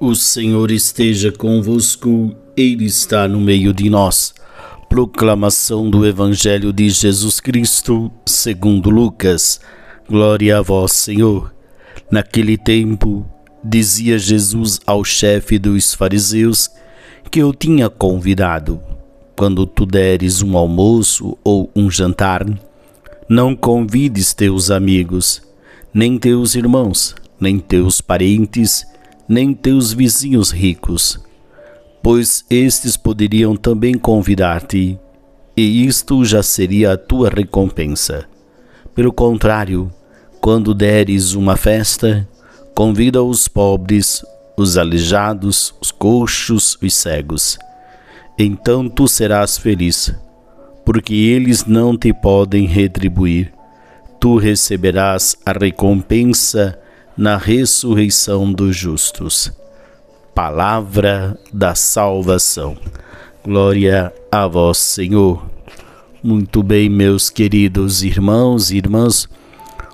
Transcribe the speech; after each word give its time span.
O 0.00 0.14
Senhor 0.14 0.70
esteja 0.70 1.32
convosco, 1.32 2.32
Ele 2.56 2.84
está 2.84 3.26
no 3.26 3.40
meio 3.40 3.74
de 3.74 3.90
nós. 3.90 4.32
Proclamação 4.88 5.90
do 5.90 6.06
Evangelho 6.06 6.72
de 6.72 6.88
Jesus 6.88 7.40
Cristo, 7.40 8.08
segundo 8.24 8.90
Lucas. 8.90 9.60
Glória 10.08 10.58
a 10.58 10.62
vós, 10.62 10.92
Senhor. 10.92 11.52
Naquele 12.08 12.56
tempo, 12.56 13.26
dizia 13.64 14.20
Jesus 14.20 14.78
ao 14.86 15.02
chefe 15.02 15.58
dos 15.58 15.92
fariseus 15.94 16.70
que 17.28 17.40
eu 17.40 17.52
tinha 17.52 17.90
convidado: 17.90 18.80
Quando 19.34 19.66
tu 19.66 19.84
deres 19.84 20.42
um 20.42 20.56
almoço 20.56 21.36
ou 21.42 21.72
um 21.74 21.90
jantar, 21.90 22.46
não 23.28 23.56
convides 23.56 24.32
teus 24.32 24.70
amigos, 24.70 25.42
nem 25.92 26.16
teus 26.16 26.54
irmãos, 26.54 27.16
nem 27.40 27.58
teus 27.58 28.00
parentes, 28.00 28.86
nem 29.28 29.52
teus 29.52 29.92
vizinhos 29.92 30.50
ricos, 30.50 31.20
pois 32.02 32.44
estes 32.48 32.96
poderiam 32.96 33.54
também 33.54 33.94
convidar-te, 33.94 34.98
e 35.56 35.86
isto 35.86 36.24
já 36.24 36.42
seria 36.42 36.92
a 36.92 36.96
tua 36.96 37.28
recompensa. 37.28 38.24
Pelo 38.94 39.12
contrário, 39.12 39.92
quando 40.40 40.72
deres 40.72 41.34
uma 41.34 41.56
festa, 41.56 42.26
convida 42.74 43.22
os 43.22 43.48
pobres, 43.48 44.24
os 44.56 44.78
aleijados, 44.78 45.74
os 45.80 45.90
coxos, 45.90 46.78
os 46.80 46.94
cegos. 46.94 47.58
Então 48.38 48.88
tu 48.88 49.06
serás 49.06 49.58
feliz, 49.58 50.14
porque 50.84 51.14
eles 51.14 51.64
não 51.66 51.96
te 51.96 52.12
podem 52.12 52.66
retribuir. 52.66 53.52
Tu 54.20 54.38
receberás 54.38 55.36
a 55.44 55.52
recompensa 55.52 56.78
na 57.18 57.36
ressurreição 57.36 58.52
dos 58.52 58.76
justos. 58.76 59.52
Palavra 60.32 61.36
da 61.52 61.74
salvação. 61.74 62.76
Glória 63.44 64.12
a 64.30 64.46
vós, 64.46 64.78
Senhor. 64.78 65.44
Muito 66.22 66.62
bem, 66.62 66.88
meus 66.88 67.28
queridos 67.28 68.04
irmãos 68.04 68.70
e 68.70 68.76
irmãs, 68.76 69.28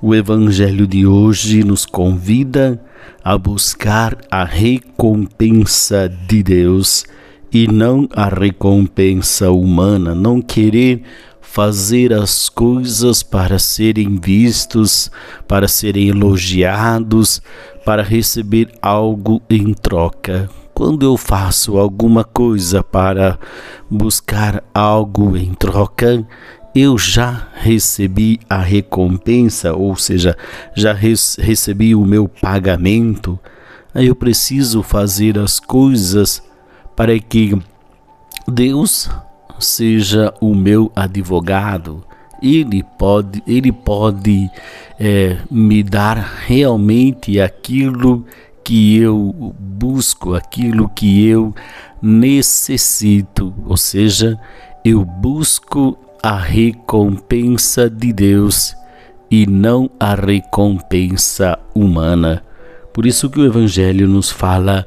o 0.00 0.14
Evangelho 0.14 0.86
de 0.86 1.04
hoje 1.04 1.64
nos 1.64 1.84
convida 1.84 2.80
a 3.24 3.36
buscar 3.36 4.16
a 4.30 4.44
recompensa 4.44 6.08
de 6.08 6.40
Deus 6.40 7.04
e 7.52 7.66
não 7.66 8.08
a 8.12 8.28
recompensa 8.28 9.50
humana, 9.50 10.14
não 10.14 10.40
querer 10.40 11.02
fazer 11.50 12.12
as 12.12 12.48
coisas 12.48 13.22
para 13.22 13.58
serem 13.58 14.16
vistos, 14.20 15.10
para 15.48 15.66
serem 15.66 16.08
elogiados, 16.08 17.42
para 17.84 18.02
receber 18.02 18.70
algo 18.82 19.42
em 19.48 19.72
troca. 19.72 20.48
Quando 20.74 21.04
eu 21.04 21.16
faço 21.16 21.78
alguma 21.78 22.22
coisa 22.22 22.82
para 22.84 23.38
buscar 23.90 24.62
algo 24.74 25.36
em 25.36 25.54
troca, 25.54 26.24
eu 26.74 26.98
já 26.98 27.48
recebi 27.54 28.38
a 28.48 28.58
recompensa, 28.58 29.72
ou 29.72 29.96
seja, 29.96 30.36
já 30.76 30.92
recebi 30.92 31.94
o 31.94 32.04
meu 32.04 32.28
pagamento. 32.28 33.38
Aí 33.94 34.06
eu 34.06 34.14
preciso 34.14 34.82
fazer 34.82 35.38
as 35.38 35.58
coisas 35.58 36.42
para 36.94 37.18
que 37.18 37.58
Deus 38.46 39.10
seja 39.58 40.32
o 40.40 40.54
meu 40.54 40.90
advogado, 40.94 42.04
ele 42.42 42.84
pode, 42.98 43.42
ele 43.46 43.72
pode 43.72 44.50
é, 44.98 45.38
me 45.50 45.82
dar 45.82 46.16
realmente 46.46 47.40
aquilo 47.40 48.24
que 48.64 48.98
eu 48.98 49.54
busco, 49.58 50.34
aquilo 50.34 50.88
que 50.88 51.26
eu 51.26 51.54
necessito, 52.02 53.54
ou 53.66 53.76
seja, 53.76 54.38
eu 54.84 55.04
busco 55.04 55.98
a 56.22 56.36
recompensa 56.36 57.88
de 57.88 58.12
Deus 58.12 58.76
e 59.30 59.46
não 59.46 59.90
a 59.98 60.14
recompensa 60.14 61.58
humana. 61.74 62.42
Por 62.92 63.06
isso 63.06 63.30
que 63.30 63.40
o 63.40 63.46
Evangelho 63.46 64.08
nos 64.08 64.30
fala 64.30 64.86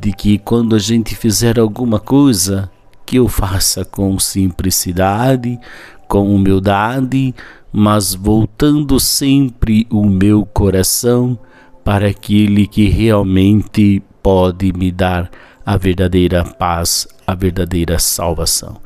de 0.00 0.12
que 0.12 0.38
quando 0.38 0.76
a 0.76 0.78
gente 0.78 1.14
fizer 1.14 1.58
alguma 1.58 1.98
coisa, 1.98 2.70
que 3.08 3.16
eu 3.16 3.26
faça 3.26 3.86
com 3.86 4.18
simplicidade, 4.18 5.58
com 6.06 6.34
humildade, 6.34 7.34
mas 7.72 8.12
voltando 8.12 9.00
sempre 9.00 9.86
o 9.90 10.04
meu 10.04 10.44
coração 10.44 11.38
para 11.82 12.08
aquele 12.08 12.66
que 12.66 12.86
realmente 12.86 14.02
pode 14.22 14.74
me 14.74 14.92
dar 14.92 15.30
a 15.64 15.78
verdadeira 15.78 16.44
paz, 16.44 17.08
a 17.26 17.34
verdadeira 17.34 17.98
salvação. 17.98 18.76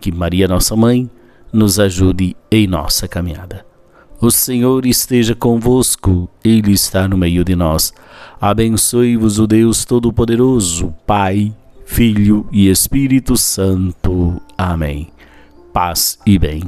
Que 0.00 0.10
Maria, 0.10 0.48
nossa 0.48 0.74
mãe, 0.74 1.10
nos 1.52 1.78
ajude 1.78 2.34
em 2.50 2.66
nossa 2.66 3.06
caminhada. 3.06 3.62
O 4.18 4.30
Senhor 4.30 4.86
esteja 4.86 5.34
convosco, 5.34 6.30
Ele 6.42 6.72
está 6.72 7.06
no 7.06 7.18
meio 7.18 7.44
de 7.44 7.54
nós. 7.54 7.92
Abençoe-vos 8.40 9.38
o 9.38 9.46
Deus 9.46 9.84
Todo-Poderoso, 9.84 10.94
Pai, 11.06 11.52
Filho 11.86 12.46
e 12.52 12.68
Espírito 12.68 13.38
Santo. 13.38 14.42
Amém. 14.58 15.08
Paz 15.72 16.18
e 16.26 16.38
bem. 16.38 16.62